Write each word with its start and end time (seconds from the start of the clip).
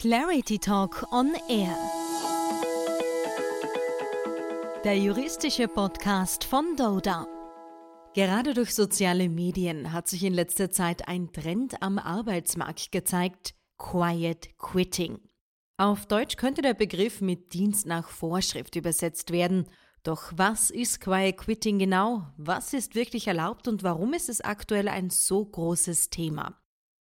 Clarity 0.00 0.60
Talk 0.60 1.08
on 1.10 1.32
Air. 1.48 1.76
Der 4.84 4.96
juristische 4.96 5.66
Podcast 5.66 6.44
von 6.44 6.76
Doda. 6.76 7.26
Gerade 8.14 8.54
durch 8.54 8.76
soziale 8.76 9.28
Medien 9.28 9.92
hat 9.92 10.06
sich 10.06 10.22
in 10.22 10.34
letzter 10.34 10.70
Zeit 10.70 11.08
ein 11.08 11.32
Trend 11.32 11.82
am 11.82 11.98
Arbeitsmarkt 11.98 12.92
gezeigt: 12.92 13.56
Quiet 13.76 14.56
Quitting. 14.56 15.18
Auf 15.78 16.06
Deutsch 16.06 16.36
könnte 16.36 16.62
der 16.62 16.74
Begriff 16.74 17.20
mit 17.20 17.52
Dienst 17.52 17.84
nach 17.84 18.08
Vorschrift 18.08 18.76
übersetzt 18.76 19.32
werden. 19.32 19.68
Doch 20.04 20.32
was 20.36 20.70
ist 20.70 21.00
Quiet 21.00 21.38
Quitting 21.38 21.80
genau? 21.80 22.22
Was 22.36 22.72
ist 22.72 22.94
wirklich 22.94 23.26
erlaubt 23.26 23.66
und 23.66 23.82
warum 23.82 24.12
ist 24.12 24.28
es 24.28 24.42
aktuell 24.42 24.86
ein 24.86 25.10
so 25.10 25.44
großes 25.44 26.10
Thema? 26.10 26.56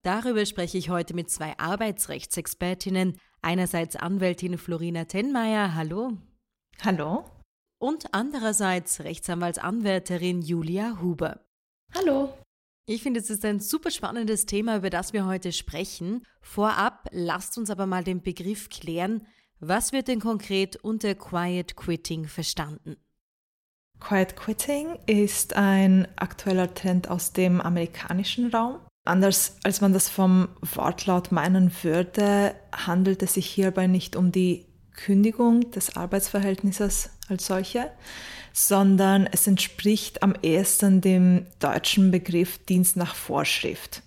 Darüber 0.05 0.45
spreche 0.45 0.77
ich 0.77 0.91
heute 0.91 1.15
mit 1.15 1.31
zwei 1.31 1.57
Arbeitsrechtsexpertinnen. 1.57 3.17
Einerseits 3.41 3.95
Anwältin 3.95 4.59
Florina 4.59 5.05
Tenmeier, 5.05 5.73
hallo. 5.73 6.15
Hallo. 6.83 7.25
Und 7.79 8.13
andererseits 8.13 8.99
Rechtsanwaltsanwärterin 8.99 10.43
Julia 10.43 10.99
Huber. 11.01 11.39
Hallo. 11.95 12.31
Ich 12.85 13.01
finde, 13.01 13.19
es 13.19 13.31
ist 13.31 13.43
ein 13.45 13.59
super 13.59 13.89
spannendes 13.89 14.45
Thema, 14.45 14.77
über 14.77 14.91
das 14.91 15.11
wir 15.11 15.25
heute 15.25 15.51
sprechen. 15.51 16.23
Vorab 16.39 17.07
lasst 17.09 17.57
uns 17.57 17.71
aber 17.71 17.87
mal 17.87 18.03
den 18.03 18.21
Begriff 18.21 18.69
klären. 18.69 19.25
Was 19.59 19.91
wird 19.91 20.07
denn 20.07 20.19
konkret 20.19 20.75
unter 20.75 21.15
Quiet 21.15 21.75
Quitting 21.75 22.27
verstanden? 22.27 22.97
Quiet 23.99 24.35
Quitting 24.35 24.99
ist 25.07 25.55
ein 25.55 26.07
aktueller 26.15 26.71
Trend 26.75 27.09
aus 27.09 27.33
dem 27.33 27.59
amerikanischen 27.59 28.51
Raum. 28.51 28.81
Anders 29.05 29.57
als 29.63 29.81
man 29.81 29.93
das 29.93 30.09
vom 30.09 30.49
Wortlaut 30.61 31.31
meinen 31.31 31.71
würde, 31.83 32.55
handelt 32.73 33.21
es 33.21 33.35
sich 33.35 33.45
hierbei 33.45 33.85
nicht 33.85 34.15
um 34.15 34.31
die 34.31 34.65
Kündigung 34.95 35.69
des 35.71 35.95
Arbeitsverhältnisses 35.95 37.11
als 37.29 37.45
solche, 37.45 37.91
sondern 38.51 39.27
es 39.31 39.45
entspricht 39.45 40.23
am 40.23 40.33
ehesten 40.41 41.01
dem 41.01 41.45
deutschen 41.59 42.09
Begriff 42.09 42.57
Dienst 42.65 42.97
nach 42.97 43.13
Vorschrift. 43.13 44.01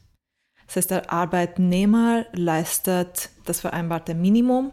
Das 0.67 0.77
heißt, 0.77 0.91
der 0.91 1.13
Arbeitnehmer 1.13 2.27
leistet 2.33 3.31
das 3.45 3.61
vereinbarte 3.61 4.15
Minimum 4.15 4.73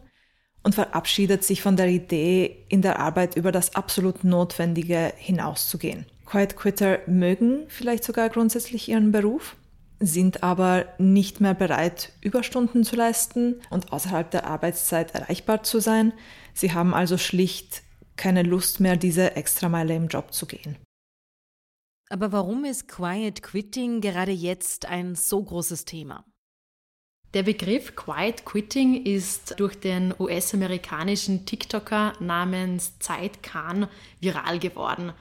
und 0.63 0.73
verabschiedet 0.73 1.43
sich 1.43 1.61
von 1.61 1.77
der 1.77 1.87
Idee, 1.87 2.65
in 2.69 2.81
der 2.81 2.99
Arbeit 2.99 3.35
über 3.35 3.51
das 3.51 3.75
absolut 3.75 4.23
Notwendige 4.23 5.13
hinauszugehen. 5.17 6.07
Quiet 6.25 6.57
Quitter 6.57 6.99
mögen 7.05 7.65
vielleicht 7.67 8.03
sogar 8.03 8.29
grundsätzlich 8.29 8.89
ihren 8.89 9.11
Beruf, 9.11 9.55
sind 9.99 10.43
aber 10.43 10.85
nicht 10.97 11.41
mehr 11.41 11.53
bereit, 11.53 12.11
Überstunden 12.21 12.83
zu 12.83 12.95
leisten 12.95 13.61
und 13.69 13.93
außerhalb 13.93 14.29
der 14.29 14.45
Arbeitszeit 14.45 15.15
erreichbar 15.15 15.63
zu 15.63 15.79
sein. 15.79 16.13
Sie 16.53 16.73
haben 16.73 16.93
also 16.93 17.17
schlicht 17.17 17.83
keine 18.17 18.43
Lust 18.43 18.79
mehr, 18.79 18.97
diese 18.97 19.35
Extrameile 19.35 19.95
im 19.95 20.07
Job 20.07 20.33
zu 20.33 20.45
gehen. 20.45 20.77
Aber 22.09 22.31
warum 22.31 22.66
ist 22.66 22.88
Quiet 22.88 23.41
Quitting 23.41 23.99
gerade 23.99 24.31
jetzt 24.31 24.85
ein 24.85 25.16
so 25.16 25.41
großes 25.43 25.85
Thema? 25.85 26.23
Der 27.33 27.43
Begriff 27.43 27.95
Quiet 27.95 28.45
Quitting 28.45 29.03
ist 29.03 29.59
durch 29.59 29.77
den 29.77 30.13
US-amerikanischen 30.17 31.45
TikToker 31.45 32.13
namens 32.21 32.97
Zeit 32.99 33.43
Khan 33.43 33.88
viral 34.21 34.59
geworden. 34.59 35.11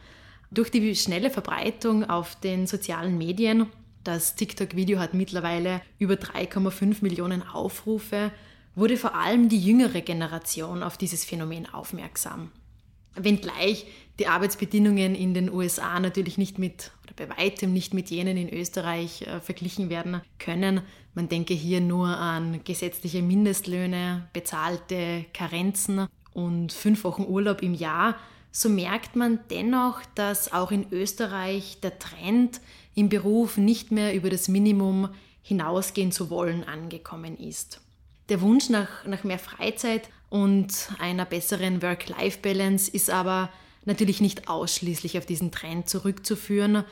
Durch 0.53 0.71
die 0.71 0.95
schnelle 0.95 1.31
Verbreitung 1.31 2.05
auf 2.05 2.37
den 2.37 2.69
sozialen 2.69 3.19
Medien 3.19 3.67
das 4.05 4.37
TikTok-Video 4.37 4.99
hat 4.99 5.15
mittlerweile 5.15 5.81
über 5.99 6.15
3,5 6.15 6.99
Millionen 7.01 7.43
Aufrufe, 7.43 8.31
wurde 8.75 8.97
vor 8.97 9.15
allem 9.15 9.49
die 9.49 9.61
jüngere 9.61 10.01
Generation 10.01 10.83
auf 10.83 10.97
dieses 10.97 11.25
Phänomen 11.25 11.73
aufmerksam. 11.73 12.51
Wenngleich 13.17 13.87
die 14.19 14.27
Arbeitsbedingungen 14.27 15.15
in 15.15 15.35
den 15.35 15.51
USA 15.51 15.99
natürlich 16.01 16.39
nicht 16.39 16.59
mit 16.59 16.91
oder 17.05 17.27
bei 17.27 17.37
weitem 17.37 17.73
nicht 17.73 17.95
mit 17.95 18.11
jenen 18.11 18.37
in 18.37 18.53
Österreich 18.53 19.23
äh, 19.23 19.41
verglichen 19.41 19.91
werden 19.91 20.21
können. 20.39 20.83
Man 21.15 21.29
denke 21.29 21.55
hier 21.55 21.81
nur 21.81 22.09
an 22.09 22.63
gesetzliche 22.65 23.23
Mindestlöhne, 23.23 24.29
bezahlte 24.33 25.27
Karenzen 25.33 26.07
und 26.33 26.73
fünf 26.73 27.05
Wochen 27.05 27.25
Urlaub 27.25 27.63
im 27.63 27.75
Jahr. 27.75 28.17
So 28.57 28.69
merkt 28.69 29.17
man 29.17 29.41
dennoch, 29.51 30.01
dass 30.15 30.53
auch 30.53 30.71
in 30.71 30.87
Österreich 30.93 31.81
der 31.83 31.99
Trend 31.99 32.61
im 32.95 33.09
Beruf 33.09 33.57
nicht 33.57 33.91
mehr 33.91 34.15
über 34.15 34.31
das 34.31 34.47
Minimum 34.47 35.09
hinausgehen 35.43 36.13
zu 36.13 36.31
wollen 36.31 36.63
angekommen 36.63 37.37
ist. 37.37 37.81
Der 38.29 38.41
Wunsch 38.41 38.69
nach, 38.69 39.05
nach 39.07 39.25
mehr 39.25 39.41
Freizeit 39.41 40.09
und 40.31 40.73
einer 41.01 41.25
besseren 41.25 41.83
Work-Life-Balance 41.83 42.93
ist 42.93 43.11
aber 43.11 43.51
natürlich 43.87 44.21
nicht 44.21 44.49
ausschließlich 44.49 45.19
auf 45.19 45.27
diesen 45.27 45.51
Trend 45.51 45.89
zurückzuführen. 45.89 46.85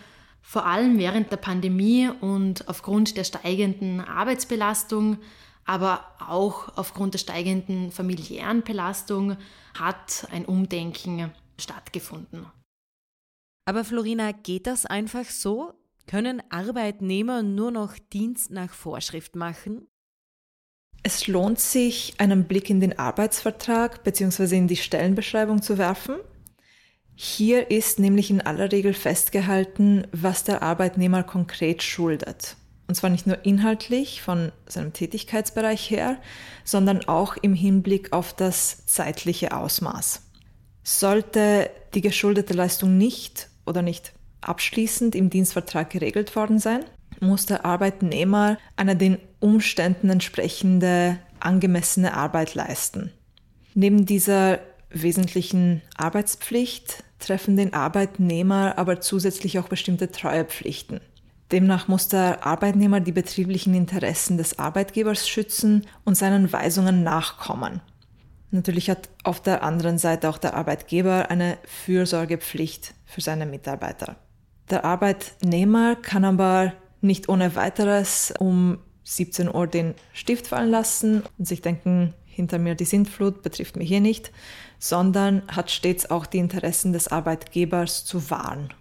Vor 0.42 0.66
allem 0.66 0.98
während 0.98 1.30
der 1.30 1.36
Pandemie 1.36 2.10
und 2.20 2.68
aufgrund 2.68 3.16
der 3.16 3.22
steigenden 3.22 4.00
Arbeitsbelastung, 4.00 5.18
aber 5.64 6.04
auch 6.18 6.76
aufgrund 6.76 7.14
der 7.14 7.20
steigenden 7.20 7.92
familiären 7.92 8.62
Belastung 8.64 9.36
hat 9.74 10.26
ein 10.32 10.44
Umdenken 10.44 11.30
stattgefunden. 11.62 12.46
Aber 13.64 13.84
Florina, 13.84 14.32
geht 14.32 14.66
das 14.66 14.86
einfach 14.86 15.24
so? 15.26 15.72
Können 16.06 16.42
Arbeitnehmer 16.50 17.42
nur 17.42 17.70
noch 17.70 17.96
Dienst 18.12 18.50
nach 18.50 18.72
Vorschrift 18.72 19.36
machen? 19.36 19.86
Es 21.04 21.26
lohnt 21.26 21.58
sich, 21.58 22.14
einen 22.18 22.44
Blick 22.44 22.70
in 22.70 22.80
den 22.80 22.98
Arbeitsvertrag 22.98 24.04
bzw. 24.04 24.56
in 24.56 24.68
die 24.68 24.76
Stellenbeschreibung 24.76 25.62
zu 25.62 25.78
werfen. 25.78 26.16
Hier 27.14 27.70
ist 27.70 27.98
nämlich 27.98 28.30
in 28.30 28.40
aller 28.40 28.72
Regel 28.72 28.94
festgehalten, 28.94 30.06
was 30.12 30.44
der 30.44 30.62
Arbeitnehmer 30.62 31.22
konkret 31.22 31.82
schuldet. 31.82 32.56
Und 32.88 32.94
zwar 32.94 33.10
nicht 33.10 33.26
nur 33.26 33.44
inhaltlich 33.44 34.22
von 34.22 34.52
seinem 34.66 34.92
Tätigkeitsbereich 34.92 35.90
her, 35.90 36.20
sondern 36.64 37.04
auch 37.06 37.36
im 37.36 37.54
Hinblick 37.54 38.12
auf 38.12 38.34
das 38.34 38.86
zeitliche 38.86 39.56
Ausmaß. 39.56 40.31
Sollte 40.82 41.70
die 41.94 42.00
geschuldete 42.00 42.54
Leistung 42.54 42.98
nicht 42.98 43.48
oder 43.66 43.82
nicht 43.82 44.12
abschließend 44.40 45.14
im 45.14 45.30
Dienstvertrag 45.30 45.90
geregelt 45.90 46.34
worden 46.34 46.58
sein, 46.58 46.84
muss 47.20 47.46
der 47.46 47.64
Arbeitnehmer 47.64 48.58
eine 48.76 48.96
den 48.96 49.18
Umständen 49.38 50.10
entsprechende 50.10 51.18
angemessene 51.40 52.14
Arbeit 52.14 52.54
leisten. 52.54 53.12
Neben 53.74 54.06
dieser 54.06 54.58
wesentlichen 54.90 55.82
Arbeitspflicht 55.96 57.04
treffen 57.18 57.56
den 57.56 57.72
Arbeitnehmer 57.72 58.76
aber 58.76 59.00
zusätzlich 59.00 59.58
auch 59.58 59.68
bestimmte 59.68 60.10
Treuepflichten. 60.10 61.00
Demnach 61.52 61.86
muss 61.86 62.08
der 62.08 62.44
Arbeitnehmer 62.46 63.00
die 63.00 63.12
betrieblichen 63.12 63.74
Interessen 63.74 64.38
des 64.38 64.58
Arbeitgebers 64.58 65.28
schützen 65.28 65.86
und 66.04 66.16
seinen 66.16 66.52
Weisungen 66.52 67.02
nachkommen. 67.02 67.80
Natürlich 68.52 68.90
hat 68.90 69.08
auf 69.24 69.40
der 69.40 69.62
anderen 69.62 69.96
Seite 69.96 70.28
auch 70.28 70.36
der 70.36 70.54
Arbeitgeber 70.54 71.30
eine 71.30 71.56
Fürsorgepflicht 71.64 72.94
für 73.06 73.22
seine 73.22 73.46
Mitarbeiter. 73.46 74.16
Der 74.68 74.84
Arbeitnehmer 74.84 75.96
kann 75.96 76.26
aber 76.26 76.74
nicht 77.00 77.30
ohne 77.30 77.56
weiteres 77.56 78.32
um 78.38 78.78
17 79.04 79.52
Uhr 79.52 79.66
den 79.66 79.94
Stift 80.12 80.46
fallen 80.46 80.70
lassen 80.70 81.22
und 81.38 81.48
sich 81.48 81.62
denken, 81.62 82.12
hinter 82.26 82.58
mir 82.58 82.74
die 82.74 82.84
Sintflut 82.84 83.42
betrifft 83.42 83.76
mich 83.76 83.88
hier 83.88 84.00
nicht, 84.00 84.32
sondern 84.78 85.42
hat 85.48 85.70
stets 85.70 86.10
auch 86.10 86.26
die 86.26 86.38
Interessen 86.38 86.92
des 86.92 87.08
Arbeitgebers 87.08 88.04
zu 88.04 88.30
wahren. 88.30 88.72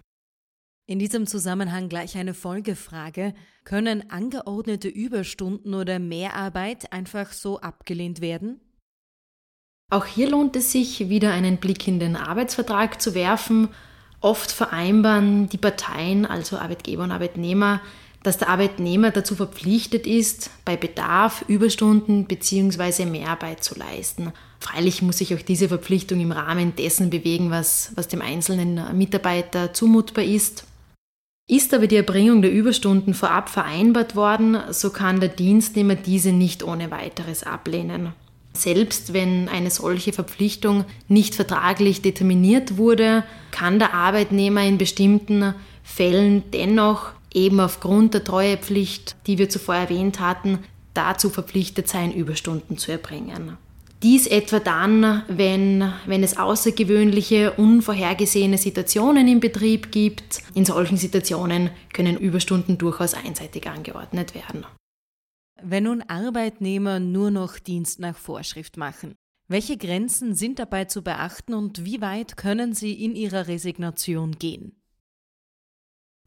In 0.85 0.99
diesem 0.99 1.27
Zusammenhang 1.27 1.87
gleich 1.87 2.17
eine 2.17 2.33
Folgefrage. 2.33 3.33
Können 3.63 4.09
angeordnete 4.09 4.89
Überstunden 4.89 5.73
oder 5.73 5.99
Mehrarbeit 5.99 6.91
einfach 6.91 7.31
so 7.31 7.61
abgelehnt 7.61 8.19
werden? 8.19 8.59
Auch 9.91 10.05
hier 10.05 10.27
lohnt 10.29 10.55
es 10.55 10.71
sich, 10.71 11.09
wieder 11.09 11.31
einen 11.31 11.57
Blick 11.57 11.87
in 11.87 11.99
den 11.99 12.15
Arbeitsvertrag 12.15 12.99
zu 12.99 13.13
werfen 13.13 13.69
Oft 14.21 14.51
vereinbaren 14.51 15.49
die 15.49 15.57
Parteien, 15.57 16.27
also 16.27 16.57
Arbeitgeber 16.57 17.03
und 17.03 17.11
Arbeitnehmer, 17.11 17.81
dass 18.21 18.37
der 18.37 18.49
Arbeitnehmer 18.49 19.09
dazu 19.09 19.35
verpflichtet 19.35 20.05
ist, 20.05 20.51
bei 20.63 20.77
Bedarf 20.77 21.43
Überstunden 21.47 22.25
bzw. 22.25 23.07
Mehrarbeit 23.07 23.63
zu 23.63 23.73
leisten. 23.73 24.31
Freilich 24.59 25.01
muss 25.01 25.17
sich 25.17 25.33
auch 25.33 25.41
diese 25.41 25.69
Verpflichtung 25.69 26.19
im 26.19 26.31
Rahmen 26.31 26.75
dessen 26.75 27.09
bewegen, 27.09 27.49
was, 27.49 27.93
was 27.95 28.07
dem 28.07 28.21
einzelnen 28.21 28.95
Mitarbeiter 28.95 29.73
zumutbar 29.73 30.23
ist. 30.23 30.67
Ist 31.49 31.73
aber 31.73 31.87
die 31.87 31.95
Erbringung 31.95 32.43
der 32.43 32.51
Überstunden 32.51 33.15
vorab 33.15 33.49
vereinbart 33.49 34.15
worden, 34.15 34.55
so 34.69 34.91
kann 34.91 35.19
der 35.19 35.29
Dienstnehmer 35.29 35.95
diese 35.95 36.31
nicht 36.31 36.61
ohne 36.61 36.91
weiteres 36.91 37.41
ablehnen. 37.41 38.13
Selbst 38.53 39.13
wenn 39.13 39.47
eine 39.49 39.71
solche 39.71 40.13
Verpflichtung 40.13 40.85
nicht 41.07 41.35
vertraglich 41.35 42.01
determiniert 42.01 42.77
wurde, 42.77 43.23
kann 43.51 43.79
der 43.79 43.93
Arbeitnehmer 43.93 44.63
in 44.63 44.77
bestimmten 44.77 45.55
Fällen 45.83 46.43
dennoch 46.51 47.11
eben 47.33 47.59
aufgrund 47.59 48.13
der 48.13 48.23
Treuepflicht, 48.23 49.15
die 49.27 49.37
wir 49.37 49.49
zuvor 49.49 49.75
erwähnt 49.75 50.19
hatten, 50.19 50.59
dazu 50.93 51.29
verpflichtet 51.29 51.87
sein, 51.87 52.11
Überstunden 52.11 52.77
zu 52.77 52.91
erbringen. 52.91 53.57
Dies 54.03 54.25
etwa 54.25 54.59
dann, 54.59 55.21
wenn, 55.27 55.93
wenn 56.07 56.23
es 56.23 56.35
außergewöhnliche, 56.35 57.51
unvorhergesehene 57.51 58.57
Situationen 58.57 59.27
im 59.27 59.39
Betrieb 59.39 59.91
gibt. 59.91 60.41
In 60.55 60.65
solchen 60.65 60.97
Situationen 60.97 61.69
können 61.93 62.17
Überstunden 62.17 62.79
durchaus 62.79 63.13
einseitig 63.13 63.67
angeordnet 63.67 64.33
werden. 64.33 64.65
Wenn 65.63 65.83
nun 65.83 66.01
Arbeitnehmer 66.01 66.99
nur 66.99 67.31
noch 67.31 67.59
Dienst 67.59 67.99
nach 67.99 68.17
Vorschrift 68.17 68.77
machen, 68.77 69.15
welche 69.47 69.77
Grenzen 69.77 70.33
sind 70.33 70.59
dabei 70.59 70.85
zu 70.85 71.03
beachten 71.03 71.53
und 71.53 71.83
wie 71.83 72.01
weit 72.01 72.37
können 72.37 72.73
sie 72.73 72.93
in 72.93 73.15
ihrer 73.15 73.47
Resignation 73.47 74.31
gehen? 74.31 74.81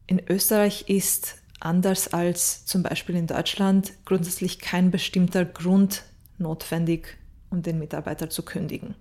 In 0.07 0.21
Österreich 0.29 0.89
ist 0.89 1.37
anders 1.59 2.13
als 2.13 2.65
zum 2.65 2.83
Beispiel 2.83 3.15
in 3.15 3.27
Deutschland 3.27 3.93
grundsätzlich 4.05 4.59
kein 4.59 4.91
bestimmter 4.91 5.43
Grund 5.43 6.03
notwendig, 6.37 7.17
um 7.49 7.63
den 7.63 7.79
Mitarbeiter 7.79 8.29
zu 8.29 8.43
kündigen. 8.43 8.95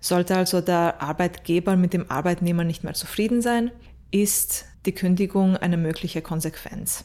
Sollte 0.00 0.36
also 0.36 0.60
der 0.60 1.00
Arbeitgeber 1.00 1.76
mit 1.76 1.94
dem 1.94 2.10
Arbeitnehmer 2.10 2.64
nicht 2.64 2.84
mehr 2.84 2.94
zufrieden 2.94 3.40
sein, 3.40 3.72
ist 4.10 4.66
die 4.86 4.92
Kündigung 4.92 5.56
eine 5.56 5.76
mögliche 5.76 6.22
Konsequenz. 6.22 7.04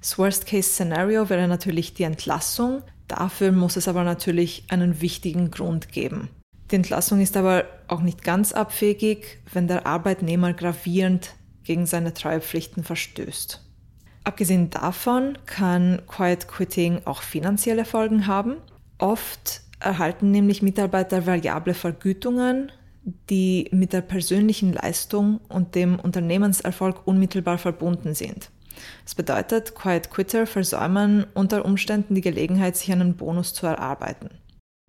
Das 0.00 0.18
Worst-Case-Szenario 0.18 1.28
wäre 1.28 1.48
natürlich 1.48 1.94
die 1.94 2.04
Entlassung, 2.04 2.82
Dafür 3.08 3.52
muss 3.52 3.76
es 3.76 3.88
aber 3.88 4.04
natürlich 4.04 4.64
einen 4.68 5.00
wichtigen 5.00 5.50
Grund 5.50 5.90
geben. 5.90 6.28
Die 6.70 6.76
Entlassung 6.76 7.20
ist 7.20 7.36
aber 7.38 7.64
auch 7.88 8.02
nicht 8.02 8.22
ganz 8.22 8.52
abwegig, 8.52 9.40
wenn 9.52 9.66
der 9.66 9.86
Arbeitnehmer 9.86 10.52
gravierend 10.52 11.34
gegen 11.64 11.86
seine 11.86 12.12
Treuepflichten 12.12 12.84
verstößt. 12.84 13.64
Abgesehen 14.24 14.68
davon 14.68 15.38
kann 15.46 16.02
Quiet 16.06 16.46
Quitting 16.48 17.00
auch 17.06 17.22
finanzielle 17.22 17.86
Folgen 17.86 18.26
haben. 18.26 18.58
Oft 18.98 19.62
erhalten 19.80 20.30
nämlich 20.30 20.60
Mitarbeiter 20.60 21.24
variable 21.24 21.72
Vergütungen, 21.72 22.70
die 23.30 23.70
mit 23.72 23.94
der 23.94 24.02
persönlichen 24.02 24.74
Leistung 24.74 25.40
und 25.48 25.74
dem 25.74 25.98
Unternehmenserfolg 25.98 27.06
unmittelbar 27.06 27.56
verbunden 27.56 28.14
sind. 28.14 28.50
Das 29.04 29.14
bedeutet, 29.14 29.74
Quiet 29.74 30.10
Quitter 30.10 30.46
versäumen 30.46 31.26
unter 31.34 31.64
Umständen 31.64 32.14
die 32.14 32.20
Gelegenheit, 32.20 32.76
sich 32.76 32.92
einen 32.92 33.16
Bonus 33.16 33.54
zu 33.54 33.66
erarbeiten. 33.66 34.30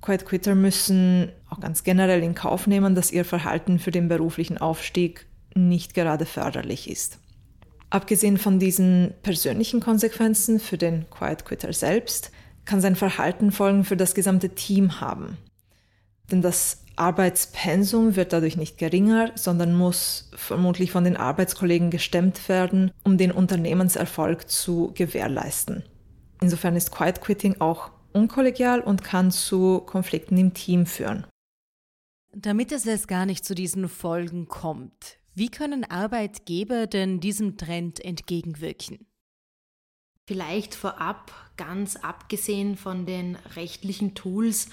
Quiet 0.01 0.25
Quitter 0.25 0.55
müssen 0.55 1.31
auch 1.49 1.59
ganz 1.59 1.83
generell 1.83 2.23
in 2.23 2.35
Kauf 2.35 2.67
nehmen, 2.67 2.95
dass 2.95 3.11
ihr 3.11 3.25
Verhalten 3.25 3.79
für 3.79 3.91
den 3.91 4.07
beruflichen 4.07 4.57
Aufstieg 4.57 5.25
nicht 5.55 5.93
gerade 5.93 6.25
förderlich 6.25 6.89
ist. 6.89 7.19
Abgesehen 7.89 8.37
von 8.37 8.59
diesen 8.59 9.13
persönlichen 9.23 9.79
Konsequenzen 9.79 10.59
für 10.59 10.77
den 10.77 11.09
Quiet 11.09 11.43
Quitter 11.45 11.73
selbst, 11.73 12.31
kann 12.65 12.81
sein 12.81 12.95
Verhalten 12.95 13.51
Folgen 13.51 13.83
für 13.83 13.97
das 13.97 14.13
gesamte 14.13 14.49
Team 14.49 15.01
haben. 15.01 15.37
Denn 16.31 16.41
das 16.41 16.83
Arbeitspensum 16.95 18.15
wird 18.15 18.33
dadurch 18.33 18.57
nicht 18.57 18.77
geringer, 18.77 19.31
sondern 19.35 19.73
muss 19.73 20.29
vermutlich 20.35 20.91
von 20.91 21.05
den 21.05 21.17
Arbeitskollegen 21.17 21.91
gestemmt 21.91 22.49
werden, 22.49 22.91
um 23.03 23.17
den 23.17 23.31
Unternehmenserfolg 23.31 24.49
zu 24.49 24.91
gewährleisten. 24.93 25.83
Insofern 26.41 26.75
ist 26.75 26.91
Quiet 26.91 27.21
Quitting 27.21 27.61
auch 27.61 27.91
unkollegial 28.11 28.81
und 28.81 29.03
kann 29.03 29.31
zu 29.31 29.79
Konflikten 29.79 30.37
im 30.37 30.53
Team 30.53 30.85
führen. 30.85 31.25
Damit 32.33 32.71
es 32.71 32.83
jetzt 32.83 33.07
gar 33.07 33.25
nicht 33.25 33.45
zu 33.45 33.55
diesen 33.55 33.89
Folgen 33.89 34.47
kommt, 34.47 35.17
wie 35.33 35.49
können 35.49 35.89
Arbeitgeber 35.89 36.85
denn 36.85 37.19
diesem 37.19 37.57
Trend 37.57 38.03
entgegenwirken? 38.03 39.07
Vielleicht 40.25 40.75
vorab, 40.75 41.31
ganz 41.57 41.95
abgesehen 41.95 42.75
von 42.75 43.05
den 43.05 43.35
rechtlichen 43.55 44.15
Tools, 44.15 44.67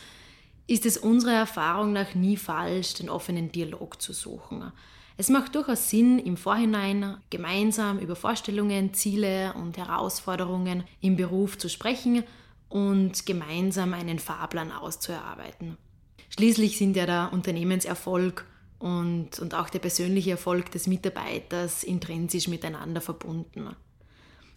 ist 0.66 0.86
es 0.86 0.98
unserer 0.98 1.34
Erfahrung 1.34 1.92
nach 1.92 2.14
nie 2.14 2.36
falsch, 2.36 2.94
den 2.94 3.08
offenen 3.08 3.52
Dialog 3.52 4.00
zu 4.02 4.12
suchen. 4.12 4.72
Es 5.16 5.28
macht 5.30 5.54
durchaus 5.54 5.88
Sinn, 5.88 6.18
im 6.18 6.36
Vorhinein 6.36 7.16
gemeinsam 7.30 7.98
über 7.98 8.16
Vorstellungen, 8.16 8.92
Ziele 8.92 9.54
und 9.54 9.78
Herausforderungen 9.78 10.84
im 11.00 11.16
Beruf 11.16 11.56
zu 11.56 11.68
sprechen 11.70 12.22
und 12.68 13.24
gemeinsam 13.24 13.94
einen 13.94 14.18
Fahrplan 14.18 14.72
auszuerarbeiten. 14.72 15.78
Schließlich 16.30 16.76
sind 16.76 16.96
ja 16.96 17.06
der 17.06 17.30
Unternehmenserfolg 17.32 18.44
und, 18.78 19.38
und 19.38 19.54
auch 19.54 19.70
der 19.70 19.78
persönliche 19.78 20.32
Erfolg 20.32 20.70
des 20.70 20.86
Mitarbeiters 20.86 21.82
intrinsisch 21.82 22.48
miteinander 22.48 23.00
verbunden. 23.00 23.74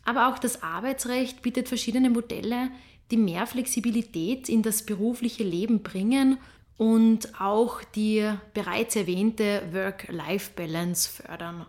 Aber 0.03 0.27
auch 0.27 0.39
das 0.39 0.63
Arbeitsrecht 0.63 1.41
bietet 1.41 1.69
verschiedene 1.69 2.09
Modelle, 2.09 2.69
die 3.11 3.17
mehr 3.17 3.47
Flexibilität 3.47 4.49
in 4.49 4.61
das 4.61 4.83
berufliche 4.83 5.43
Leben 5.43 5.81
bringen 5.81 6.37
und 6.77 7.39
auch 7.41 7.83
die 7.83 8.31
bereits 8.53 8.95
erwähnte 8.95 9.61
Work-Life-Balance 9.73 11.09
fördern. 11.09 11.65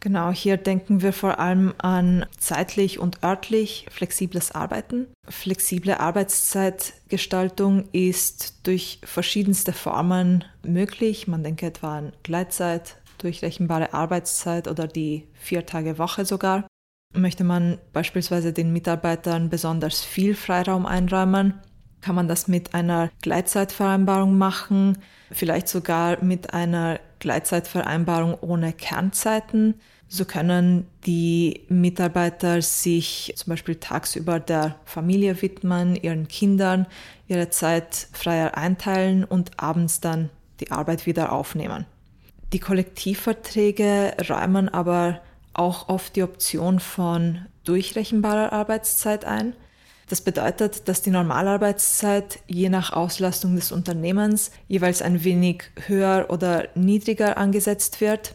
Genau, 0.00 0.30
hier 0.30 0.56
denken 0.56 1.02
wir 1.02 1.12
vor 1.12 1.40
allem 1.40 1.74
an 1.78 2.24
zeitlich 2.38 3.00
und 3.00 3.24
örtlich 3.24 3.86
flexibles 3.90 4.52
Arbeiten. 4.52 5.08
Flexible 5.28 5.94
Arbeitszeitgestaltung 5.94 7.88
ist 7.90 8.66
durch 8.66 9.00
verschiedenste 9.02 9.72
Formen 9.72 10.44
möglich. 10.62 11.26
Man 11.26 11.42
denke 11.42 11.66
etwa 11.66 11.98
an 11.98 12.12
Gleitzeit, 12.22 12.96
durchrechenbare 13.18 13.92
Arbeitszeit 13.92 14.68
oder 14.68 14.86
die 14.86 15.26
Vier-Tage-Woche 15.32 16.24
sogar. 16.24 16.68
Möchte 17.14 17.42
man 17.42 17.78
beispielsweise 17.92 18.52
den 18.52 18.72
Mitarbeitern 18.72 19.48
besonders 19.48 20.02
viel 20.02 20.34
Freiraum 20.34 20.86
einräumen, 20.86 21.54
kann 22.00 22.14
man 22.14 22.28
das 22.28 22.48
mit 22.48 22.74
einer 22.74 23.10
Gleitzeitvereinbarung 23.22 24.36
machen, 24.36 24.98
vielleicht 25.30 25.68
sogar 25.68 26.22
mit 26.22 26.54
einer 26.54 27.00
Gleitzeitvereinbarung 27.18 28.34
ohne 28.40 28.72
Kernzeiten. 28.72 29.74
So 30.06 30.24
können 30.24 30.86
die 31.06 31.66
Mitarbeiter 31.68 32.62
sich 32.62 33.32
zum 33.36 33.50
Beispiel 33.50 33.76
tagsüber 33.76 34.40
der 34.40 34.76
Familie 34.84 35.40
widmen, 35.42 35.96
ihren 35.96 36.28
Kindern 36.28 36.86
ihre 37.26 37.50
Zeit 37.50 38.08
freier 38.12 38.56
einteilen 38.56 39.24
und 39.24 39.60
abends 39.60 40.00
dann 40.00 40.30
die 40.60 40.70
Arbeit 40.70 41.04
wieder 41.04 41.32
aufnehmen. 41.32 41.84
Die 42.52 42.58
Kollektivverträge 42.58 44.14
räumen 44.28 44.70
aber 44.70 45.20
auch 45.58 45.88
oft 45.88 46.16
die 46.16 46.22
Option 46.22 46.80
von 46.80 47.46
durchrechenbarer 47.64 48.52
Arbeitszeit 48.52 49.24
ein. 49.24 49.54
Das 50.08 50.22
bedeutet, 50.22 50.88
dass 50.88 51.02
die 51.02 51.10
Normalarbeitszeit 51.10 52.40
je 52.46 52.70
nach 52.70 52.92
Auslastung 52.92 53.56
des 53.56 53.72
Unternehmens 53.72 54.50
jeweils 54.66 55.02
ein 55.02 55.22
wenig 55.22 55.64
höher 55.86 56.26
oder 56.30 56.68
niedriger 56.74 57.36
angesetzt 57.36 58.00
wird. 58.00 58.34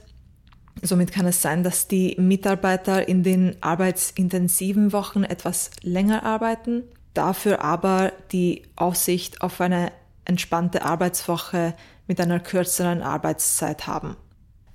Somit 0.81 1.11
kann 1.11 1.25
es 1.25 1.41
sein, 1.41 1.63
dass 1.63 1.87
die 1.87 2.15
Mitarbeiter 2.19 3.07
in 3.07 3.23
den 3.23 3.55
arbeitsintensiven 3.61 4.91
Wochen 4.91 5.23
etwas 5.23 5.71
länger 5.81 6.23
arbeiten, 6.23 6.83
dafür 7.13 7.63
aber 7.63 8.11
die 8.31 8.63
Aussicht 8.75 9.41
auf 9.41 9.61
eine 9.61 9.91
entspannte 10.25 10.83
Arbeitswoche 10.83 11.73
mit 12.07 12.19
einer 12.19 12.39
kürzeren 12.39 13.01
Arbeitszeit 13.01 13.87
haben. 13.87 14.15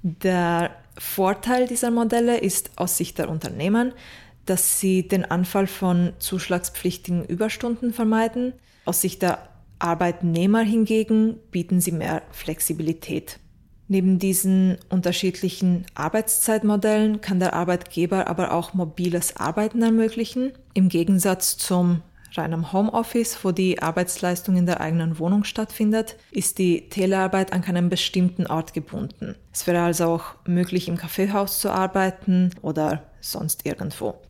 Der 0.03 0.71
Vorteil 0.99 1.67
dieser 1.67 1.91
Modelle 1.91 2.39
ist 2.39 2.73
aus 2.77 2.97
Sicht 2.97 3.19
der 3.19 3.31
Unternehmen, 3.31 3.93
dass 4.47 4.81
sie 4.81 5.07
den 5.07 5.25
Anfall 5.25 5.67
von 5.67 6.13
zuschlagspflichtigen 6.19 7.25
Überstunden 7.25 7.93
vermeiden. 7.93 8.53
Aus 8.85 9.01
Sicht 9.03 9.23
der 9.23 9.49
Arbeitnehmer 9.79 10.61
hingegen 10.61 11.39
bieten 11.51 11.81
sie 11.81 11.93
mehr 11.93 12.23
Flexibilität. 12.33 13.39
Neben 13.87 14.19
diesen 14.19 14.77
unterschiedlichen 14.91 15.87
Arbeitszeitmodellen 15.95 17.21
kann 17.21 17.41
der 17.41 17.55
Arbeitgeber 17.55 18.27
aber 18.27 18.53
auch 18.53 18.75
mobiles 18.75 19.37
Arbeiten 19.37 19.83
ermöglichen, 19.83 20.53
im 20.75 20.89
Gegensatz 20.91 21.57
zum 21.57 22.03
rein 22.35 22.53
am 22.53 22.73
Homeoffice, 22.73 23.39
wo 23.43 23.53
die 23.53 23.83
Arbeitsleistung 23.83 24.57
in 24.57 24.67
der 24.67 24.81
eigenen 24.81 25.19
Wohnung 25.19 25.45
stattfindet, 25.45 26.17
ist 26.31 26.59
die 26.59 26.89
Telearbeit 26.89 27.53
an 27.53 27.63
keinen 27.63 27.89
bestimmten 27.89 28.47
Ort 28.47 28.75
gebunden. 28.75 29.35
Es 29.53 29.67
wäre 29.67 29.83
also 29.83 30.05
auch 30.07 30.35
möglich, 30.47 30.89
im 30.89 30.97
Kaffeehaus 30.97 31.61
zu 31.61 31.71
arbeiten 31.71 32.51
oder 32.63 33.05
sonst 33.21 33.67
irgendwo. 33.67 34.21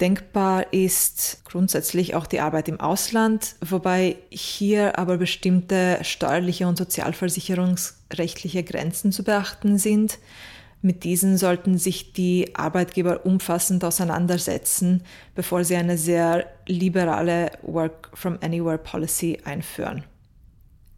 Denkbar 0.00 0.74
ist 0.74 1.42
grundsätzlich 1.46 2.14
auch 2.14 2.26
die 2.26 2.40
Arbeit 2.40 2.68
im 2.68 2.80
Ausland, 2.80 3.54
wobei 3.64 4.16
hier 4.28 4.98
aber 4.98 5.16
bestimmte 5.16 5.98
steuerliche 6.02 6.66
und 6.66 6.76
sozialversicherungsrechtliche 6.76 8.62
Grenzen 8.62 9.10
zu 9.10 9.24
beachten 9.24 9.78
sind. 9.78 10.18
Mit 10.86 11.02
diesen 11.02 11.36
sollten 11.36 11.78
sich 11.78 12.12
die 12.12 12.54
Arbeitgeber 12.54 13.26
umfassend 13.26 13.82
auseinandersetzen, 13.82 15.02
bevor 15.34 15.64
sie 15.64 15.74
eine 15.74 15.98
sehr 15.98 16.46
liberale 16.68 17.50
Work 17.62 18.10
from 18.14 18.38
Anywhere 18.40 18.78
Policy 18.78 19.40
einführen. 19.44 20.04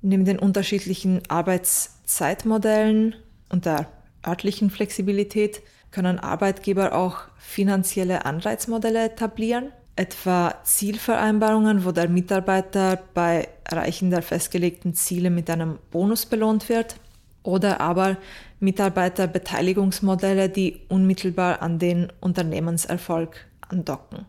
Neben 0.03 0.27
den 0.27 0.39
unterschiedlichen 0.39 1.23
Arbeitszeitmodellen 1.31 3.17
und 3.49 3.65
der 3.65 3.89
örtlichen 4.27 4.69
Flexibilität 4.69 5.63
können 5.91 6.19
Arbeitgeber 6.19 6.95
auch 6.95 7.21
finanzielle 7.39 8.27
Anreizmodelle 8.27 9.07
etablieren. 9.07 9.73
etwa 9.97 10.55
Zielvereinbarungen, 10.65 11.87
wo 11.87 11.93
der 11.93 12.11
Mitarbeiter 12.11 13.01
bei 13.15 13.49
Erreichen 13.65 14.11
der 14.11 14.21
festgelegten 14.21 14.93
Ziele 14.93 15.31
mit 15.31 15.49
einem 15.49 15.79
Bonus 15.91 16.27
belohnt 16.27 16.69
wird, 16.69 16.97
oder 17.43 17.81
aber 17.81 18.17
Mitarbeiterbeteiligungsmodelle, 18.61 20.49
die 20.49 20.81
unmittelbar 20.89 21.63
an 21.63 21.79
den 21.79 22.13
Unternehmenserfolg 22.21 23.47
andocken. 23.61 24.27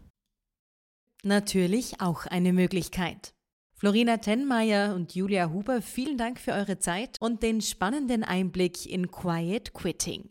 Natürlich 1.23 1.99
auch 1.99 2.25
eine 2.25 2.53
Möglichkeit. 2.53 3.33
Florina 3.75 4.17
Tenmeier 4.17 4.93
und 4.93 5.15
Julia 5.15 5.51
Huber, 5.51 5.81
vielen 5.81 6.17
Dank 6.17 6.39
für 6.39 6.51
eure 6.51 6.79
Zeit 6.79 7.15
und 7.19 7.43
den 7.43 7.61
spannenden 7.61 8.23
Einblick 8.23 8.85
in 8.85 9.09
Quiet 9.09 9.73
Quitting. 9.73 10.29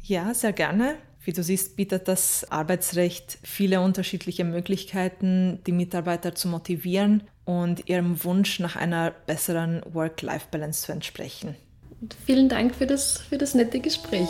Ja, 0.00 0.34
sehr 0.34 0.52
gerne. 0.52 0.96
Wie 1.24 1.32
du 1.32 1.42
siehst, 1.42 1.76
bietet 1.76 2.08
das 2.08 2.50
Arbeitsrecht 2.50 3.38
viele 3.42 3.80
unterschiedliche 3.80 4.44
Möglichkeiten, 4.44 5.60
die 5.66 5.72
Mitarbeiter 5.72 6.34
zu 6.34 6.48
motivieren 6.48 7.22
und 7.44 7.88
ihrem 7.88 8.22
Wunsch 8.24 8.60
nach 8.60 8.76
einer 8.76 9.10
besseren 9.10 9.80
Work-Life-Balance 9.92 10.86
zu 10.86 10.92
entsprechen. 10.92 11.56
Und 12.04 12.14
vielen 12.26 12.50
Dank 12.50 12.74
für 12.74 12.86
das, 12.86 13.16
für 13.30 13.38
das 13.38 13.54
nette 13.54 13.80
Gespräch. 13.80 14.28